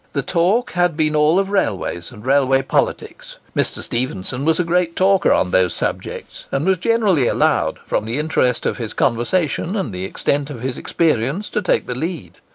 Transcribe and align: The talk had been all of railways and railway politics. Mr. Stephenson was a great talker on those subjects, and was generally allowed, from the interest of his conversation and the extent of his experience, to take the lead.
The 0.13 0.23
talk 0.23 0.71
had 0.71 0.97
been 0.97 1.15
all 1.15 1.37
of 1.37 1.51
railways 1.51 2.09
and 2.11 2.25
railway 2.25 2.63
politics. 2.63 3.37
Mr. 3.55 3.83
Stephenson 3.83 4.45
was 4.45 4.59
a 4.59 4.63
great 4.63 4.95
talker 4.95 5.31
on 5.31 5.51
those 5.51 5.75
subjects, 5.75 6.45
and 6.51 6.65
was 6.65 6.79
generally 6.79 7.27
allowed, 7.27 7.77
from 7.85 8.05
the 8.05 8.17
interest 8.17 8.65
of 8.65 8.79
his 8.79 8.93
conversation 8.95 9.75
and 9.75 9.93
the 9.93 10.05
extent 10.05 10.49
of 10.49 10.61
his 10.61 10.79
experience, 10.79 11.51
to 11.51 11.61
take 11.61 11.85
the 11.85 11.93
lead. 11.93 12.31